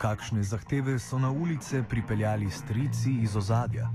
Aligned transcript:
Kakšne 0.00 0.40
zahteve 0.42 0.98
so 0.98 1.18
na 1.18 1.30
ulice 1.30 1.82
pripeljali 1.82 2.50
strici 2.50 3.10
iz 3.20 3.36
ozadja? 3.36 3.90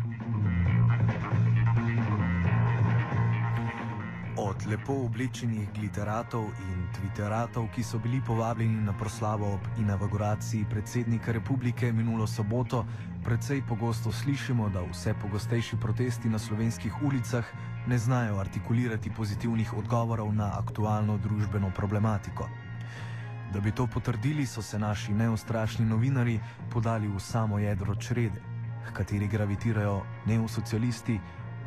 Od 4.37 4.67
lepo 4.69 4.93
oblečenih 4.93 5.71
gliteratov 5.73 6.43
in 6.61 6.83
twitteratov, 6.93 7.71
ki 7.73 7.83
so 7.83 7.97
bili 7.97 8.21
povabljeni 8.27 8.85
na 8.85 8.93
proslavo 8.93 9.53
ob 9.53 9.65
inauguraciji 9.79 10.67
predsednika 10.69 11.31
republike 11.31 11.91
minulo 11.91 12.27
soboto, 12.27 12.85
precej 13.23 13.63
pogosto 13.69 14.11
slišimo, 14.11 14.69
da 14.69 14.85
vse 14.85 15.15
pogostejši 15.21 15.81
protesti 15.81 16.29
na 16.29 16.39
slovenskih 16.39 17.01
ulicah 17.01 17.45
ne 17.87 17.97
znajo 17.97 18.37
artikulirati 18.37 19.09
pozitivnih 19.09 19.73
odgovorov 19.73 20.33
na 20.35 20.51
aktualno 20.59 21.17
družbeno 21.17 21.71
problematiko. 21.75 22.49
Da 23.55 23.61
bi 23.61 23.71
to 23.71 23.87
potrdili, 23.87 24.45
so 24.45 24.61
se 24.61 24.79
naši 24.79 25.13
neustrašni 25.13 25.85
novinari 25.85 26.39
podali 26.71 27.07
v 27.07 27.19
samo 27.19 27.59
jedro 27.59 27.95
črede, 27.95 28.41
h 28.83 28.91
kateri 28.93 29.27
gravitirajo 29.27 30.01
neosocialisti, 30.25 31.19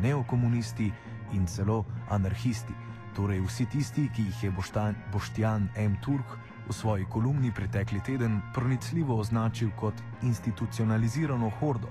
neokomunisti 0.02 0.92
in 1.32 1.46
celo 1.46 1.84
anarhisti, 2.10 2.74
torej 3.16 3.40
vsi 3.40 3.66
tisti, 3.72 4.04
ki 4.14 4.22
jih 4.22 4.44
je 4.44 4.52
Boštjan 5.12 5.68
M. 5.76 5.96
Turk 6.04 6.36
v 6.68 6.72
svoji 6.72 7.08
kolumni 7.08 7.52
pretekli 7.56 8.04
teden 8.04 8.40
pronicljivo 8.54 9.16
označil 9.16 9.70
kot 9.76 9.94
institucionalizirano 10.22 11.50
hordo, 11.60 11.88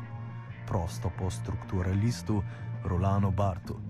prosto 0.68 1.10
po 1.10 1.30
strukturalistu 1.30 2.44
Rolano 2.84 3.32
Bartu. 3.32 3.87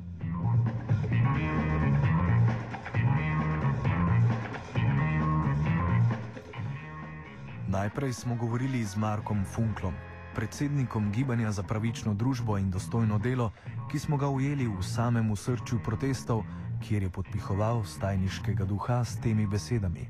Najprej 7.78 8.14
smo 8.14 8.36
govorili 8.36 8.84
z 8.84 8.98
Markom 8.98 9.46
Funklom, 9.46 9.94
predsednikom 10.36 11.12
Gibanja 11.12 11.52
za 11.52 11.64
pravično 11.64 12.14
družbo 12.14 12.58
in 12.58 12.72
dostojno 12.74 13.20
delo, 13.20 13.52
ki 13.92 14.00
smo 14.00 14.18
ga 14.18 14.28
ujeli 14.28 14.66
v 14.66 14.82
samem 14.82 15.30
srču 15.36 15.78
protestov, 15.86 16.42
kjer 16.82 17.04
je 17.04 17.10
podpihoval 17.10 17.86
stajniškega 17.86 18.66
duha 18.66 19.06
s 19.06 19.22
temi 19.22 19.46
besedami. 19.48 20.10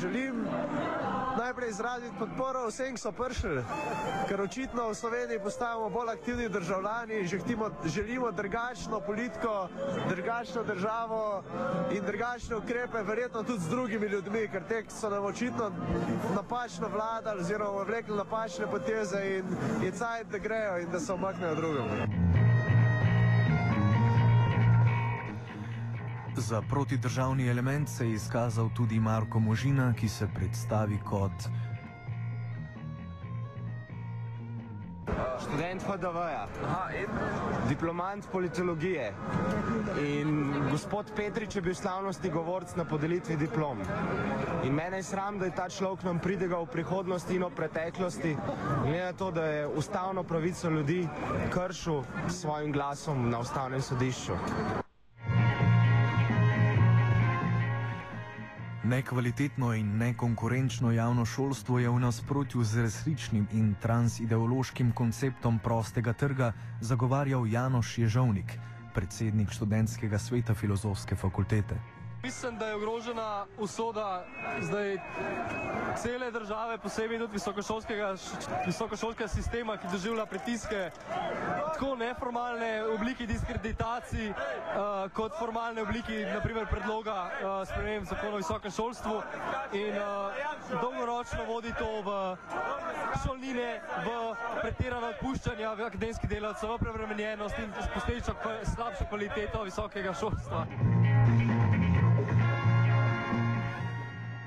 Želim 0.00 0.42
najprej 1.36 1.70
izraziti 1.70 2.14
podporo 2.18 2.66
vsem, 2.68 2.94
ki 2.94 3.00
so 3.00 3.12
prišli, 3.12 3.62
ker 4.28 4.40
očitno 4.40 4.88
v 4.88 4.94
Sloveniji 4.94 5.42
postajamo 5.42 5.90
bolj 5.90 6.10
aktivni 6.10 6.48
državljani 6.48 7.26
želimo, 7.26 7.70
želimo 7.84 8.30
drugačno 8.30 9.00
politiko, 9.00 9.68
drugačno 10.08 10.62
državo 10.62 11.42
in 11.92 12.04
drugačne 12.06 12.56
ukrepe, 12.56 13.02
verjetno 13.02 13.42
tudi 13.42 13.60
z 13.60 13.68
drugimi 13.68 14.06
ljudmi, 14.06 14.48
ker 14.48 14.62
te 14.68 14.84
so 14.88 15.10
nam 15.10 15.24
očitno 15.24 15.70
napačno 16.34 16.88
vladali 16.88 17.40
oziroma 17.40 17.82
vlekli 17.82 18.16
napačne 18.16 18.66
poteze 18.66 19.22
in 19.24 19.56
je 19.84 19.92
cajt, 19.92 20.26
da 20.30 20.38
grejo 20.38 20.78
in 20.78 20.90
da 20.90 21.00
se 21.00 21.12
omaknejo 21.12 21.54
drugim. 21.54 22.23
Za 26.36 26.62
protidržavni 26.62 27.48
element 27.48 27.88
se 27.88 28.08
je 28.08 28.14
izkazal 28.14 28.68
tudi 28.76 29.00
Marko 29.00 29.40
Možina, 29.40 29.92
ki 29.94 30.08
se 30.08 30.28
predstavi 30.34 30.98
kot 31.04 31.48
študent 35.44 35.82
HDV-ja, 35.82 36.46
diplomant 37.68 38.26
politologije 38.32 39.12
in 40.02 40.54
gospod 40.70 41.12
Petrič 41.16 41.56
je 41.56 41.62
bil 41.62 41.74
slavnostni 41.74 42.30
govorc 42.30 42.74
na 42.76 42.84
podelitvi 42.84 43.36
diplom. 43.36 43.78
In 44.64 44.74
mene 44.74 44.96
je 44.96 45.02
sram, 45.02 45.38
da 45.38 45.44
je 45.44 45.54
ta 45.54 45.68
človek 45.68 46.02
nam 46.04 46.18
pridegal 46.18 46.64
v 46.64 46.72
prihodnosti 46.72 47.34
in 47.34 47.44
v 47.44 47.50
preteklosti, 47.50 48.36
glede 48.82 49.04
na 49.04 49.12
to, 49.12 49.30
da 49.30 49.44
je 49.44 49.66
ustavno 49.66 50.22
pravico 50.22 50.70
ljudi 50.70 51.08
kršil 51.50 52.02
s 52.28 52.40
svojim 52.40 52.72
glasom 52.72 53.30
na 53.30 53.38
ustavnem 53.38 53.82
sodišču. 53.82 54.83
Nekvalitetno 58.94 59.72
in 59.74 59.96
nekonkurenčno 59.98 60.92
javno 60.92 61.24
šolstvo 61.26 61.78
je 61.78 61.90
v 61.90 61.98
nasprotju 61.98 62.64
z 62.64 62.82
resničnim 62.82 63.46
in 63.52 63.74
transideološkim 63.82 64.92
konceptom 64.92 65.58
prostega 65.58 66.12
trga 66.12 66.52
zagovarjal 66.80 67.46
Janoš 67.46 67.98
Ježovnik, 67.98 68.54
predsednik 68.94 69.50
študentskega 69.50 70.18
sveta 70.18 70.54
filozofske 70.54 71.16
fakultete. 71.16 71.80
Mislim, 72.24 72.58
da 72.58 72.66
je 72.66 72.74
ogrožena 72.74 73.46
usoda 73.58 74.24
zdaj 74.60 74.98
cele 76.02 76.30
države, 76.30 76.78
posebej 76.78 77.18
tudi 77.18 77.32
visokošolskega, 77.32 78.14
visokošolskega 78.66 79.28
sistema, 79.28 79.76
ki 79.76 79.86
doživlja 79.92 80.26
pritiske 80.26 80.90
tako 81.74 81.96
neformalne 81.96 82.84
oblike 82.94 83.26
diskreditacij, 83.26 84.30
uh, 84.30 85.12
kot 85.12 85.32
formalne 85.38 85.82
oblike, 85.82 86.26
naprimer 86.34 86.66
predloga 86.70 87.12
uh, 87.12 87.68
sprememb 87.68 88.06
zakona 88.06 88.34
o 88.34 88.36
visokem 88.36 88.70
šolstvu 88.70 89.20
in 89.72 89.98
uh, 89.98 90.80
dolgoročno 90.80 91.44
vodi 91.44 91.74
to 91.78 91.90
v 92.08 92.16
šolnine, 93.26 93.80
v 94.06 94.34
pretirano 94.62 95.12
odpuščanje 95.12 95.68
v 95.76 95.86
akademski 95.92 96.26
delavcev, 96.26 96.72
v 96.72 96.78
prevremenjenost 96.78 97.58
in 97.58 97.72
posledično 97.94 98.34
slabšo 98.74 99.12
kvaliteto 99.12 99.62
visokega 99.62 100.14
šolstva. 100.14 100.93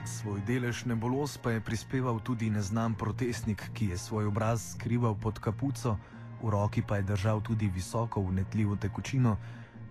Svoj 0.08 0.40
delež 0.48 0.86
nebolos 0.88 1.36
pa 1.38 1.52
je 1.52 1.62
prispeval 1.62 2.20
tudi 2.24 2.48
neznan 2.50 2.96
protestnik, 2.96 3.60
ki 3.76 3.92
je 3.92 3.98
svoj 4.00 4.32
obraz 4.32 4.72
skrival 4.72 5.20
pod 5.20 5.40
kapuco, 5.40 5.98
v 6.40 6.50
roki 6.50 6.82
pa 6.82 6.98
je 6.98 7.04
držal 7.12 7.42
tudi 7.44 7.68
visoko 7.68 8.24
vnetljivo 8.24 8.76
tekočino, 8.76 9.36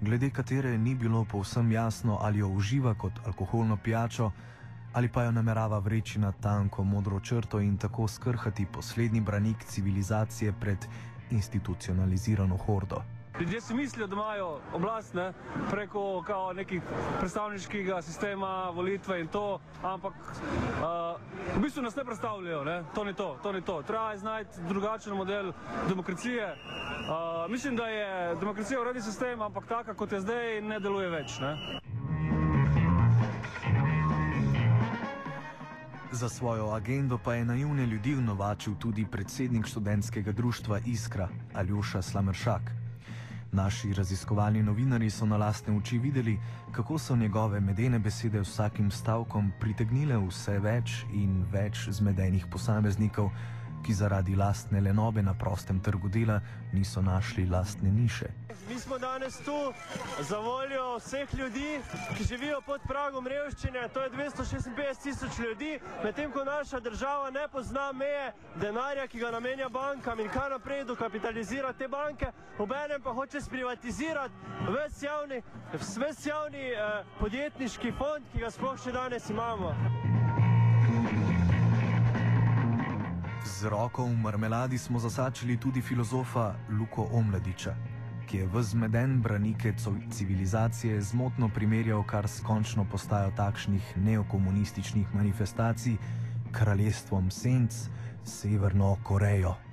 glede 0.00 0.30
katere 0.30 0.78
ni 0.78 0.94
bilo 0.94 1.24
povsem 1.24 1.72
jasno, 1.72 2.16
ali 2.22 2.38
jo 2.38 2.48
uživa 2.48 2.94
kot 2.94 3.12
alkoholno 3.26 3.76
pijačo 3.76 4.32
ali 4.96 5.08
pa 5.08 5.22
jo 5.22 5.32
namerava 5.32 5.78
vreči 5.78 6.18
na 6.18 6.32
tanko 6.32 6.84
modro 6.84 7.20
črto 7.20 7.60
in 7.60 7.76
tako 7.76 8.08
skrhati 8.08 8.66
poslednji 8.66 9.20
branik 9.20 9.64
civilizacije 9.64 10.52
pred 10.60 10.86
institucionalizirano 11.30 12.56
hordo. 12.56 13.02
Ljudje 13.40 13.60
si 13.60 13.74
mislijo, 13.74 14.06
da 14.06 14.16
imajo 14.16 14.60
oblast 14.74 15.14
ne, 15.14 15.32
preko 15.70 16.22
kao, 16.26 16.52
nekih 16.52 16.82
predstavniškega 17.18 18.02
sistema, 18.02 18.70
volitve 18.70 19.20
in 19.20 19.28
to, 19.28 19.60
ampak 19.82 20.14
uh, 20.14 21.56
v 21.56 21.60
bistvu 21.62 21.82
nas 21.82 21.96
ne 21.96 22.04
predstavljajo. 22.04 22.64
Ne. 22.64 22.82
To 22.94 23.04
ni 23.04 23.14
to, 23.14 23.36
to 23.42 23.52
ni 23.52 23.62
to. 23.62 23.82
Treba 23.82 24.10
je 24.10 24.18
znati 24.18 24.60
drugačen 24.68 25.16
model 25.16 25.52
demokracije. 25.88 26.56
Uh, 26.56 27.50
mislim, 27.50 27.76
da 27.76 27.86
je 27.86 28.34
demokracija 28.34 28.80
uredi 28.80 29.02
sistem, 29.02 29.42
ampak 29.42 29.66
taka 29.66 29.94
kot 29.94 30.12
je 30.12 30.20
zdaj, 30.20 30.60
ne 30.60 30.80
deluje 30.80 31.08
več. 31.08 31.38
Ne. 31.40 31.80
Za 36.12 36.28
svojo 36.28 36.70
agendo 36.70 37.18
pa 37.18 37.34
je 37.34 37.44
naivne 37.44 37.86
ljudi 37.86 38.14
vnovačil 38.14 38.74
tudi 38.80 39.06
predsednik 39.10 39.66
študentskega 39.66 40.32
društva 40.32 40.80
Iskra, 40.86 41.28
Aljoša 41.54 42.02
Slamršak. 42.02 42.85
Naši 43.56 43.92
raziskovalni 43.96 44.62
novinari 44.62 45.10
so 45.10 45.24
na 45.26 45.36
lastne 45.36 45.72
oči 45.76 45.96
videli, 45.98 46.34
kako 46.72 46.98
so 46.98 47.14
njegove 47.16 47.60
medene 47.60 47.98
besede 47.98 48.40
vsakim 48.40 48.90
stavkom 48.90 49.48
pritegnile 49.60 50.18
vse 50.26 50.58
več 50.60 50.96
in 51.12 51.38
več 51.52 51.86
zmedenih 51.88 52.44
posameznikov, 52.52 53.30
ki 53.86 53.94
zaradi 53.94 54.36
lastne 54.36 54.80
lenobe 54.80 55.22
na 55.22 55.34
prostem 55.34 55.80
trgu 55.80 56.08
dela 56.08 56.40
niso 56.72 57.02
našli 57.02 57.46
lastne 57.46 57.90
niše. 57.90 58.26
Mi 58.68 58.78
smo 58.80 58.98
danes 58.98 59.36
tu 59.38 59.72
za 60.20 60.38
voljo 60.38 60.96
vseh 60.96 61.34
ljudi, 61.34 61.80
ki 62.16 62.24
živijo 62.24 62.60
pod 62.66 62.80
pragom 62.88 63.26
revščine, 63.26 63.88
to 63.94 64.00
je 64.02 64.10
256 64.10 65.02
tisoč 65.02 65.38
ljudi, 65.38 65.78
medtem 66.04 66.32
ko 66.32 66.44
naša 66.44 66.80
država 66.80 67.30
ne 67.30 67.48
pozna 67.52 67.92
meje 67.92 68.32
denarja, 68.60 69.06
ki 69.06 69.18
ga 69.18 69.30
namenja 69.30 69.68
bankam 69.68 70.20
in 70.20 70.28
kar 70.28 70.50
naprej 70.50 70.84
dokapitalizira 70.84 71.72
te 71.72 71.88
banke, 71.88 72.32
obenem 72.58 73.02
pa 73.02 73.12
hoče 73.12 73.40
sprivatizirati 73.40 74.34
ves 74.68 75.02
javni, 75.02 75.42
ves 75.72 76.26
javni 76.26 76.70
eh, 76.70 77.04
podjetniški 77.20 77.92
fond, 77.98 78.26
ki 78.32 78.42
ga 78.42 78.50
sploh 78.50 78.82
še 78.82 78.92
danes 78.92 79.30
imamo. 79.30 80.05
Z 83.46 83.70
roko 83.70 84.04
v 84.04 84.16
marmeladi 84.18 84.78
smo 84.78 84.98
zasačili 84.98 85.56
tudi 85.56 85.80
filozofa 85.82 86.54
Luko 86.78 87.06
Omladiča, 87.12 87.76
ki 88.26 88.36
je 88.36 88.46
v 88.46 88.62
zmeden 88.62 89.22
branike 89.22 89.72
civilizacije 90.10 91.00
zmotno 91.00 91.48
primerjal 91.48 92.02
kar 92.02 92.28
s 92.28 92.42
končno 92.42 92.84
postajo 92.90 93.30
takšnih 93.36 93.96
neokomunističnih 93.96 95.14
manifestacij 95.14 95.96
kraljestvom 96.52 97.30
Senc, 97.30 97.74
Severno 98.24 98.96
Korejo. 99.02 99.65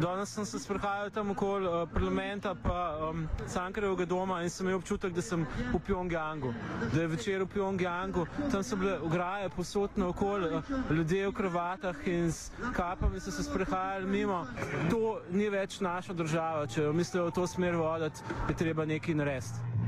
Danes 0.00 0.28
sem 0.34 0.44
se 0.46 0.58
sprehajal 0.58 1.10
tam 1.10 1.30
okoli 1.30 1.66
uh, 1.68 1.88
parlamenta 1.92 2.54
pa 2.54 3.10
um, 3.10 3.26
Cankarevega 3.52 4.04
doma 4.06 4.42
in 4.42 4.50
sem 4.50 4.66
imel 4.66 4.78
občutek, 4.78 5.12
da 5.12 5.22
sem 5.22 5.46
v 5.72 5.80
Pjongjangu, 5.86 6.54
da 6.94 7.00
je 7.00 7.06
večer 7.06 7.42
v 7.42 7.46
Pjongjangu, 7.46 8.26
tam 8.52 8.62
so 8.62 8.76
bile 8.76 8.98
ograje 9.00 9.48
posotne 9.50 10.04
okoli, 10.06 10.48
uh, 10.54 10.62
ljudje 10.90 11.28
v 11.28 11.32
kravatah 11.32 12.06
in 12.06 12.32
s 12.32 12.50
kapami 12.72 13.20
so 13.20 13.30
se 13.30 13.42
sprehajali 13.42 14.06
mimo. 14.06 14.44
To 14.90 15.02
ni 15.30 15.48
več 15.48 15.80
naša 15.80 16.12
država, 16.12 16.66
če 16.66 16.88
mislijo 16.92 17.26
v 17.26 17.34
to 17.34 17.46
smer 17.46 17.76
voditi, 17.76 18.20
je 18.48 18.56
treba 18.56 18.84
nekaj 18.84 19.14
narediti. 19.14 19.79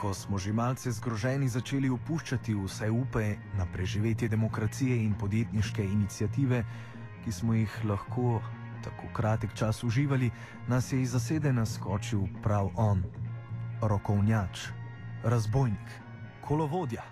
Ko 0.00 0.14
smo 0.16 0.38
že 0.40 0.52
malce 0.56 0.88
zgroženi 0.96 1.44
začeli 1.44 1.90
opuščati 1.92 2.54
vse 2.56 2.86
upe 2.88 3.36
na 3.58 3.66
preživetje 3.68 4.28
demokracije 4.32 4.96
in 4.96 5.12
podjetniške 5.12 5.84
inicijative, 5.84 6.62
ki 7.24 7.32
smo 7.32 7.52
jih 7.54 7.74
lahko 7.84 8.40
tako 8.80 9.12
kratek 9.12 9.52
čas 9.54 9.84
uživali, 9.84 10.30
nas 10.68 10.92
je 10.92 11.02
iz 11.02 11.12
zasedena 11.12 11.66
skočil 11.66 12.24
prav 12.42 12.70
on, 12.76 13.02
rokovnjač, 13.82 14.70
razbojnik, 15.24 15.92
kolovodja, 16.48 17.04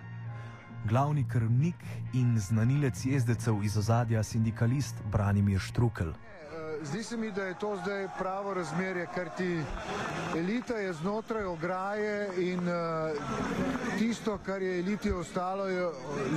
glavni 0.89 1.27
krvnik 1.29 1.85
in 2.13 2.39
znanilec 2.39 3.05
jezdecev 3.05 3.63
iz 3.63 3.77
ozadja 3.77 4.23
sindikalist 4.23 4.95
Branimir 5.11 5.59
Štrukel. 5.59 6.13
Zdi 6.83 7.03
se 7.03 7.17
mi, 7.17 7.31
da 7.31 7.43
je 7.43 7.59
to 7.59 7.77
zdaj 7.83 8.07
pravo 8.19 8.53
razmerje, 8.53 9.07
ker 9.15 9.29
ti 9.37 9.63
elita 10.37 10.73
je 10.73 10.93
znotraj 10.93 11.43
ograje 11.43 12.29
in 12.37 12.59
uh, 12.59 13.11
tisto, 13.97 14.37
kar 14.45 14.61
je 14.61 14.79
eliti 14.79 15.11
ostalo, 15.11 15.67
je 15.67 15.89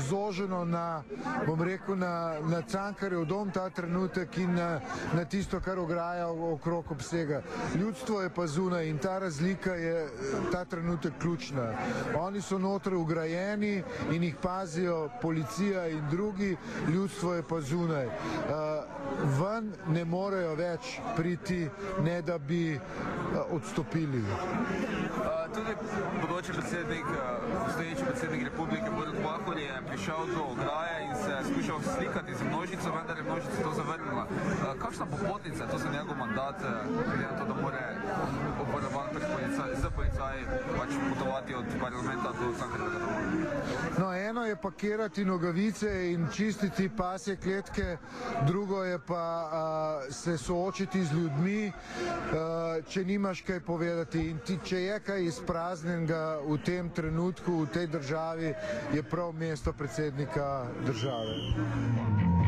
zoženo 0.09 0.65
na, 0.65 1.03
bom 1.47 1.63
rekel, 1.63 1.97
na, 1.97 2.35
na 2.41 2.63
cankarjev 2.63 3.25
dom 3.25 3.51
ta 3.51 3.71
trenutek 3.71 4.39
in 4.39 4.55
na, 4.55 4.81
na 5.15 5.25
tisto, 5.25 5.61
kar 5.61 5.79
ograja 5.79 6.29
okrog 6.29 6.91
obsega. 6.91 7.43
Ljudstvo 7.75 8.23
je 8.23 8.31
pa 8.31 8.47
zunaj 8.47 8.89
in 8.89 8.99
ta 8.99 9.19
razlika 9.19 9.75
je 9.75 10.09
ta 10.53 10.65
trenutek 10.65 11.13
ključna. 11.21 11.73
Oni 12.19 12.41
so 12.41 12.59
znotraj 12.59 12.97
ugrajeni 12.97 13.83
in 14.11 14.23
jih 14.23 14.37
pazijo 14.43 15.09
policija 15.23 15.89
in 15.89 16.09
drugi, 16.11 16.57
ljudstvo 16.89 17.35
je 17.35 17.43
pa 17.43 17.61
zunaj. 17.61 18.07
Uh, 18.07 18.13
ven 19.39 19.73
ne 19.89 20.05
more 20.05 20.32
morejo 20.33 20.55
več 20.57 20.95
priti, 21.17 21.67
ne 22.01 22.15
da 22.25 22.39
bi 22.39 22.73
uh, 22.73 23.53
odstopili. 23.53 24.23
Tudi 25.53 25.75
bodoči 26.23 26.55
predsednik, 26.57 27.05
obstoječi 27.65 28.01
uh, 28.01 28.07
predsednik 28.07 28.45
republike 28.49 28.91
Borut 28.97 29.19
Pahor 29.25 29.59
je 29.61 29.75
prišel 29.91 30.33
do 30.33 30.47
ograje 30.55 31.03
in 31.05 31.15
se 31.25 31.43
skušal 31.51 31.83
slikati 31.97 32.35
z 32.35 32.49
množico, 32.49 32.95
vendar 32.97 33.19
je 33.19 33.25
množica 33.29 33.63
to 33.63 33.73
zavrnila. 33.77 34.27
Kakšna 34.79 35.07
popotnica 35.07 35.67
to 35.67 35.79
za 35.79 35.91
njegov 35.91 36.17
mandat, 36.17 36.57
glede 37.07 37.23
na 37.23 37.39
to, 37.39 37.45
da 37.45 37.63
more 37.63 37.85
uporaban 38.63 39.09
z 39.83 39.91
policaji 39.97 40.45
pač 40.79 40.91
potovati 41.09 41.55
od 41.55 41.65
parlamenta 41.81 42.29
do 42.29 42.53
Cankarjevega 42.59 42.99
doma? 42.99 43.23
No, 43.99 44.15
eno 44.15 44.47
je 44.47 44.57
pakirati 44.57 45.25
nogavice 45.25 46.13
in 46.13 46.27
čistiti 46.33 46.89
pasje 46.97 47.37
kletke, 47.37 47.97
drugo 48.47 48.85
je 48.85 48.99
pa 48.99 49.51
uh, 50.07 50.15
se 50.15 50.39
soočiti 50.39 51.05
z 51.05 51.13
ljudmi, 51.13 51.67
uh, 51.69 52.85
če 52.89 53.05
nimaš 53.05 53.41
kaj 53.41 53.61
povedati. 53.61 54.29
In 54.31 54.39
ti, 54.39 54.59
če 54.65 54.83
je 54.83 55.01
kaj 55.01 55.25
izpraznjenega 55.25 56.39
v 56.49 56.59
tem 56.65 56.91
trenutku, 56.91 57.63
v 57.63 57.67
tej 57.67 57.87
državi, 57.87 58.55
je 58.93 59.03
prav 59.03 59.33
mesto 59.33 59.73
predsednika 59.73 60.67
države. 60.87 62.42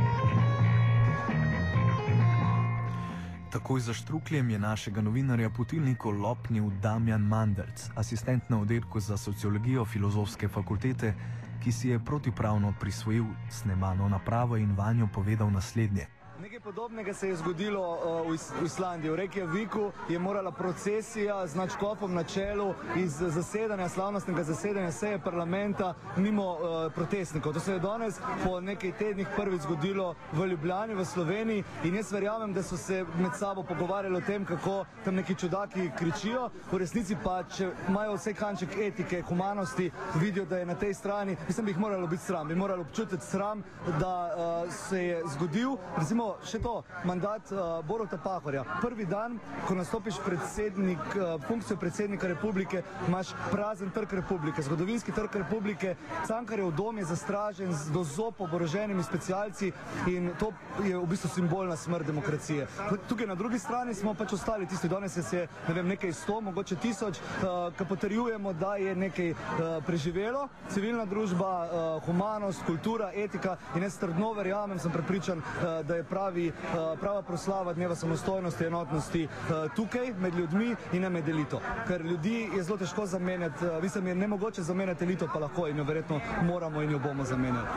Takoj 3.55 3.81
za 3.81 3.95
štrukljem 3.95 4.51
je 4.51 4.59
našega 4.59 5.01
novinarja 5.01 5.51
potilniku 5.51 6.11
lopnil 6.11 6.71
Damjan 6.83 7.23
Mandelc, 7.23 7.87
asistent 7.95 8.51
na 8.51 8.59
oddelku 8.61 9.01
za 9.01 9.17
sociologijo 9.17 9.85
filozofske 9.85 10.49
fakultete, 10.49 11.15
ki 11.63 11.73
si 11.73 11.89
je 11.89 11.99
protipravno 12.05 12.75
prisvojil 12.81 13.25
snemano 13.51 14.09
napravo 14.09 14.57
in 14.57 14.75
vanjo 14.77 15.07
povedal 15.15 15.51
naslednje. 15.51 16.07
Nekaj 16.55 16.65
podobnega 16.65 17.15
se 17.15 17.29
je 17.29 17.37
zgodilo 17.37 17.81
uh, 17.81 18.31
v 18.61 18.65
Islandiji. 18.65 19.11
V 19.11 19.17
Reykjaviku 19.17 19.91
je 20.09 20.19
morala 20.19 20.51
procesija 20.51 21.47
z 21.47 21.55
načkopom 21.55 22.15
na 22.15 22.23
čelu 22.25 22.75
iz 22.97 23.13
zasedanja, 23.19 23.89
slavnostnega 23.89 24.43
zasedanja 24.43 24.93
seje 24.93 25.19
parlamenta 25.19 25.95
mimo 26.17 26.53
uh, 26.53 26.93
protestnikov. 26.95 27.53
To 27.53 27.61
se 27.61 27.73
je 27.73 27.79
danes 27.79 28.21
po 28.45 28.61
nekaj 28.61 28.93
tednih 28.99 29.27
prvič 29.37 29.63
zgodilo 29.63 30.15
v 30.33 30.47
Ljubljani, 30.47 30.95
v 30.95 31.05
Sloveniji 31.05 31.65
in 31.85 31.95
jaz 31.95 32.13
verjamem, 32.13 32.53
da 32.55 32.63
so 32.63 32.77
se 32.77 33.05
med 33.19 33.35
sabo 33.39 33.63
pogovarjali 33.63 34.17
o 34.17 34.21
tem, 34.21 34.45
kako 34.45 34.85
tam 35.05 35.15
neki 35.15 35.35
čudaki 35.35 35.91
kričijo. 35.99 36.51
V 36.71 36.79
resnici 36.79 37.17
pa, 37.25 37.43
če 37.43 37.73
imajo 37.89 38.15
vse 38.15 38.35
kanček 38.35 38.79
etike, 38.79 39.23
humanosti, 39.23 39.91
vidijo, 40.15 40.47
da 40.47 40.63
je 40.63 40.71
na 40.71 40.75
tej 40.75 40.95
strani, 40.95 41.37
mislim, 41.49 41.67
bi 41.67 41.73
jih 41.73 41.79
moralo 41.79 42.07
biti 42.07 42.23
sram, 42.23 42.49
bi 42.49 42.55
moralo 42.55 42.87
občutiti 42.87 43.27
sram, 43.27 43.65
da 43.99 44.15
uh, 44.31 44.73
se 44.73 45.05
je 45.05 45.23
zgodil. 45.35 45.77
Recimo, 45.99 46.37
še 46.45 46.61
to, 46.63 46.83
mandat 47.05 47.51
uh, 47.53 47.81
Borota 47.87 48.19
Pahorja. 48.21 48.65
Prvi 48.81 49.07
dan, 49.09 49.39
ko 49.67 49.75
nastopiš 49.75 50.19
predsednik, 50.25 51.01
uh, 51.17 51.41
funkcijo 51.49 51.77
predsednika 51.81 52.29
republike, 52.29 52.83
imaš 53.09 53.33
prazen 53.51 53.91
trg 53.91 54.13
republike, 54.21 54.63
zgodovinski 54.63 55.13
trg 55.13 55.37
republike, 55.45 55.95
Cankarjev 56.27 56.71
dom 56.77 56.99
je 56.99 57.05
zastražen 57.05 57.73
z 57.73 57.93
dozop 57.95 58.41
oboroženimi 58.41 59.03
specialci 59.03 59.73
in 60.11 60.31
to 60.39 60.53
je 60.85 60.97
v 60.97 61.07
bistvu 61.07 61.29
simbolna 61.29 61.77
smrt 61.77 62.07
demokracije. 62.07 62.67
Tukaj 63.09 63.27
na 63.27 63.35
drugi 63.35 63.59
strani 63.59 63.95
smo 63.95 64.15
pač 64.15 64.33
ostali 64.33 64.67
tisti, 64.67 64.89
danes 64.89 65.17
je 65.17 65.47
ne 65.69 65.75
vem, 65.75 65.89
nekaj 65.89 66.13
sto, 66.13 66.41
mogoče 66.41 66.77
tisoč, 66.77 67.19
uh, 67.19 67.73
ki 67.77 67.89
potrjujemo, 67.89 68.53
da 68.53 68.77
je 68.77 68.95
nekaj 68.97 69.31
uh, 69.31 69.39
preživelo, 69.87 70.49
civilna 70.69 71.05
družba, 71.05 71.53
uh, 71.65 72.05
humanost, 72.07 72.65
kultura, 72.67 73.11
etika 73.15 73.57
in 73.77 73.83
jaz 73.83 73.99
trdno 73.99 74.33
verjamem, 74.33 74.79
sem 74.79 74.93
prepričan, 74.93 75.39
uh, 75.39 75.81
da 75.87 75.97
je 75.97 76.05
prav 76.05 76.34
pravi, 76.35 76.49
eh, 76.49 76.97
prava 77.01 77.23
proslava 77.23 77.73
dneva 77.73 77.95
samostojnosti 77.95 78.65
enotnosti 78.65 79.23
eh, 79.23 79.69
tukaj 79.77 80.13
med 80.19 80.35
ljudmi 80.35 80.75
in 80.93 81.03
ne 81.03 81.11
med 81.11 81.29
elito. 81.29 81.61
Ker 81.87 82.01
ljudi 82.01 82.49
je 82.57 82.63
zelo 82.63 82.79
težko 82.79 83.07
zamenjati, 83.07 83.65
eh, 83.65 83.83
mislim, 83.83 84.07
je 84.07 84.15
nemogoče 84.15 84.63
zamenjati 84.63 85.05
elito, 85.05 85.29
pa 85.33 85.39
lahko 85.39 85.69
in 85.69 85.79
jo 85.79 85.85
verjetno 85.85 86.21
moramo 86.43 86.83
in 86.83 86.91
jo 86.91 86.99
bomo 86.99 87.25
zamenjali. 87.25 87.69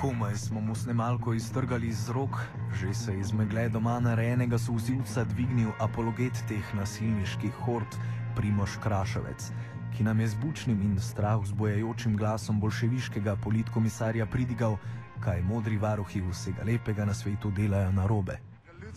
Komaj 0.00 0.34
smo 0.34 0.60
mu 0.60 0.74
snemalko 0.74 1.32
iztrgali 1.32 1.88
iz 1.88 2.10
rok, 2.10 2.30
že 2.74 2.94
se 2.94 3.12
je 3.12 3.20
iz 3.20 3.32
megle 3.32 3.68
doma 3.68 4.00
narejenega 4.00 4.58
suzivca 4.58 5.24
dvignil 5.24 5.70
apologet 5.80 6.44
teh 6.48 6.74
nasilniških 6.74 7.52
hord, 7.64 7.96
Primoš 8.36 8.76
Kraševec 8.82 9.52
ki 9.96 10.02
nam 10.02 10.20
je 10.20 10.28
z 10.28 10.34
bučnim 10.42 10.82
in 10.82 10.98
strah 11.00 11.38
vzbojajočim 11.42 12.16
glasom 12.16 12.60
bolševiškega 12.60 13.36
politkomisarja 13.36 14.26
pridigal, 14.26 14.76
kaj 15.20 15.42
modri 15.42 15.78
varuhi 15.78 16.22
vsega 16.30 16.66
lepega 16.66 17.04
na 17.04 17.14
svetu 17.14 17.50
delajo 17.50 17.92
na 17.92 18.06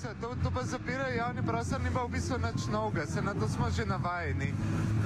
robe. 0.03 0.21
To, 0.21 0.35
to 0.43 0.51
pa 0.51 0.63
zapirajo 0.63 1.15
javni 1.15 1.41
prostor, 1.41 1.81
ni 1.81 1.89
pa 1.93 2.03
v 2.03 2.09
bistvu 2.11 2.37
nič 2.37 2.67
novega, 2.71 3.05
se 3.05 3.21
na 3.21 3.33
to 3.33 3.47
smo 3.47 3.69
že 3.69 3.85
navajeni. 3.85 4.53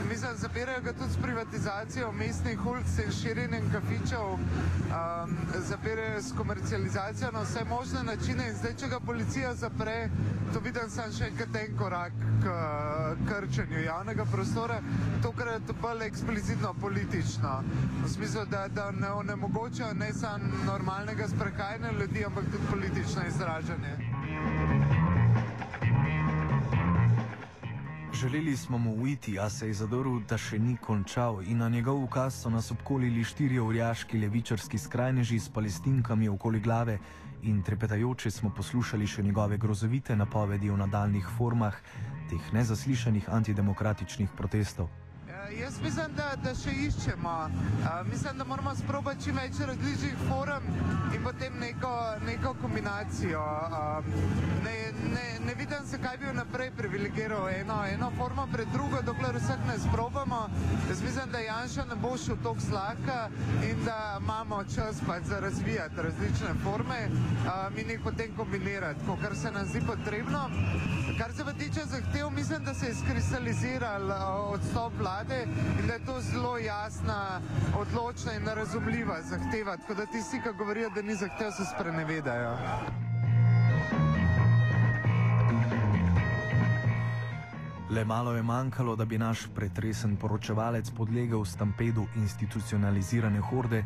Mislim, 0.10 0.38
zapirajo 0.38 0.82
ga 0.82 0.94
tudi 0.94 1.14
s 1.14 1.18
privatizacijo 1.18 2.12
mestnih 2.12 2.66
ulic 2.66 2.98
in 3.06 3.12
širjenjem 3.12 3.72
kafičev, 3.72 4.22
um, 4.22 5.38
zapirajo 5.70 6.22
s 6.22 6.34
komercializacijo 6.38 7.32
na 7.32 7.42
vse 7.42 7.64
možne 7.70 8.04
načine 8.04 8.50
in 8.50 8.56
zdaj, 8.56 8.76
če 8.76 8.88
ga 8.88 9.00
policija 9.00 9.54
zapre, 9.56 10.10
to 10.54 10.60
vidim 10.60 10.90
sam 10.90 11.12
še 11.12 11.32
enkrat 11.32 11.56
en 11.56 11.78
korak 11.78 12.14
k 12.44 12.56
krčenju 13.30 13.84
javnega 13.86 14.26
prostora, 14.26 14.82
tokrat 15.24 15.72
bolj 15.82 16.06
eksplicitno 16.06 16.74
politično. 16.74 17.64
V 18.04 18.10
smislu, 18.10 18.46
da, 18.46 18.68
da 18.68 18.92
ne 18.92 19.12
onemogočajo 19.12 19.94
ne 19.94 20.14
samo 20.14 20.66
normalnega 20.66 21.28
sprehajanja 21.28 21.92
ljudi, 22.00 22.26
ampak 22.26 22.52
tudi 22.52 22.68
politično 22.72 23.28
izražanje. 23.28 24.01
Želeli 28.22 28.58
smo 28.58 28.78
mu 28.78 28.96
uiti, 28.96 29.40
a 29.40 29.50
se 29.50 29.68
je 29.68 29.74
zadoril, 29.74 30.20
da 30.30 30.38
še 30.38 30.60
ni 30.62 30.76
končal 30.78 31.40
in 31.42 31.58
na 31.58 31.70
njegov 31.74 32.04
ukaz 32.04 32.36
so 32.44 32.50
nas 32.54 32.68
obkolili 32.72 33.24
štirje 33.26 33.62
urjaški 33.62 34.20
levičarski 34.22 34.78
skrajneži 34.78 35.40
s 35.40 35.50
palestinkami 35.50 36.30
okoli 36.30 36.60
glave 36.60 37.00
in 37.42 37.64
trepetajoče 37.66 38.32
smo 38.32 38.54
poslušali 38.54 39.08
še 39.08 39.24
njegove 39.26 39.58
grozovite 39.58 40.16
napovedi 40.16 40.70
o 40.70 40.78
nadaljnih 40.78 41.32
formah 41.38 41.80
teh 42.30 42.54
nezaslišanih 42.54 43.30
antidemokratičnih 43.30 44.30
protestov. 44.38 44.90
Jaz 45.60 45.82
mislim, 45.84 46.14
da, 46.16 46.32
da 46.44 46.54
še 46.56 46.72
iščemo. 46.72 47.32
Uh, 47.50 48.08
mislim, 48.12 48.38
da 48.38 48.46
moramo 48.48 48.72
sprobati 48.76 49.24
čim 49.24 49.36
več 49.36 49.60
različnih 49.60 50.22
forum 50.30 50.68
in 51.16 51.24
potem 51.24 51.58
neko, 51.60 51.92
neko 52.26 52.54
kombinacijo. 52.62 53.42
Uh, 53.42 54.06
ne, 54.64 54.76
ne, 55.12 55.26
ne 55.46 55.56
vidim 55.60 55.86
zakaj 55.92 56.18
bi 56.18 56.26
jo 56.30 56.34
naprej 56.34 56.72
privilegiral 56.78 57.50
eno, 57.50 57.82
eno 57.94 58.12
formo 58.18 58.48
pred 58.54 58.72
drugo, 58.74 59.02
dokler 59.06 59.36
vseh 59.42 59.66
ne 59.68 59.76
sprobamo. 59.84 60.42
Jaz 60.90 61.04
mislim, 61.04 61.32
da 61.36 61.44
Janša 61.44 61.86
ne 61.90 62.00
bo 62.00 62.14
šel 62.18 62.40
tako 62.44 62.66
zlahka 62.70 63.20
in 63.68 63.84
da 63.86 63.98
imamo 64.22 64.64
čas 64.76 65.04
pač 65.08 65.28
za 65.34 65.40
razvijati 65.40 66.08
različne 66.08 66.56
forme 66.64 67.02
um, 67.10 67.78
in 67.78 67.92
jih 67.96 68.00
potem 68.04 68.36
kombinirati, 68.38 69.20
kar 69.22 69.36
se 69.36 69.52
nam 69.52 69.66
zdi 69.66 69.84
potrebno. 69.88 70.48
Kar 71.20 71.34
se 71.34 71.46
pa 71.46 71.54
tiče 71.54 71.86
zahtev, 71.86 72.30
mislim, 72.30 72.64
da 72.66 72.74
se 72.74 72.88
je 72.88 72.96
skristaliziral 72.96 74.06
uh, 74.06 74.54
odstop 74.54 74.94
vlade 75.00 75.41
in 75.44 75.88
da 75.88 75.94
je 75.94 76.06
to 76.06 76.22
zelo 76.22 76.58
jasna, 76.58 77.42
odločna 77.78 78.34
in 78.34 78.46
razumljiva 78.46 79.22
zahteva. 79.22 79.78
Tako 79.78 79.94
da 79.94 80.06
tisti, 80.06 80.42
ki 80.44 80.58
govorijo, 80.58 80.90
da 80.90 81.02
ni 81.02 81.16
zahtev, 81.16 81.52
se 81.52 81.64
sprenevedajo. 81.76 82.58
Le 87.92 88.06
malo 88.06 88.34
je 88.34 88.44
manjkalo, 88.44 88.96
da 88.96 89.06
bi 89.06 89.18
naš 89.18 89.40
pretresen 89.56 90.16
poročevalec 90.16 90.92
podlegel 90.98 91.46
stampedu 91.46 92.06
institucionalizirane 92.16 93.40
horde, 93.40 93.84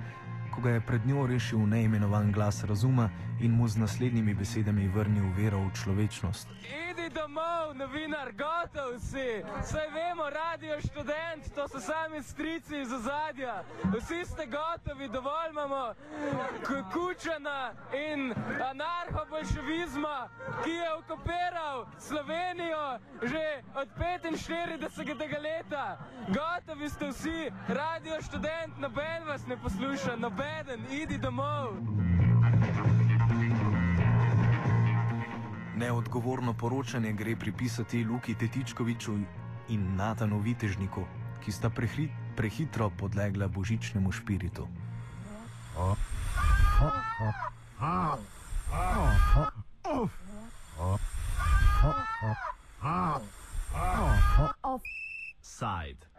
ko 0.55 0.61
ga 0.61 0.69
je 0.69 0.81
pred 0.81 1.07
njo 1.07 1.27
rešil 1.27 1.59
neimenovan 1.67 2.31
glas 2.31 2.63
razuma 2.63 3.09
in 3.41 3.51
mu 3.51 3.67
z 3.67 3.77
naslednjimi 3.77 4.33
besedami 4.33 4.87
vrnil 4.87 5.33
vero 5.37 5.59
v 5.59 5.73
človečnost. 5.73 6.47
Idi 6.91 7.04
domov, 7.15 7.73
novinar, 7.75 8.31
gotov 8.35 8.99
si. 8.99 9.43
Vse 9.63 9.83
vemo, 9.95 10.27
radio 10.29 10.75
študent, 10.81 11.47
to 11.55 11.67
so 11.67 11.79
sami 11.79 12.23
strici 12.23 12.81
iz 12.81 12.91
ozadja. 12.91 13.63
Vsi 13.95 14.25
ste 14.25 14.45
gotovi, 14.45 15.07
dovolj 15.07 15.49
imamo 15.49 15.93
kučana 16.93 17.71
in 17.93 18.33
anarcho-bolševizma, 18.71 20.27
ki 20.63 20.71
je 20.71 20.93
okupiral 20.93 21.85
Slovenijo 21.99 22.99
že 23.23 23.63
od 23.75 23.87
45. 23.97 25.41
leta. 25.41 25.97
Gotovi 26.27 26.89
ste 26.89 27.07
vsi, 27.07 27.51
radio 27.67 28.21
študent, 28.21 28.77
noben 28.77 29.23
vas 29.27 29.47
ne 29.47 29.57
posluša, 29.57 30.15
noben, 30.15 30.85
idi 30.91 31.17
domov. 31.17 31.73
Neodgovorno 35.75 36.53
poročanje 36.53 37.11
gre 37.13 37.35
pripisati 37.35 38.03
Luki 38.03 38.35
Tetičkoviču 38.35 39.13
in 39.69 39.95
Natanu 39.95 40.39
Vitežniku, 40.39 41.03
ki 41.43 41.51
sta 41.51 41.69
prehri, 41.69 42.07
prehitro 42.35 42.89
podlegla 42.89 43.47
božičnemu 43.47 44.11
špiritu. 44.11 44.67
Offside. 54.63 56.14